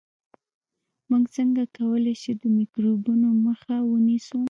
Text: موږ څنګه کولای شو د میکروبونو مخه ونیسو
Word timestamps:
موږ 1.09 1.23
څنګه 1.35 1.63
کولای 1.77 2.15
شو 2.21 2.33
د 2.41 2.43
میکروبونو 2.57 3.27
مخه 3.45 3.75
ونیسو 3.91 4.39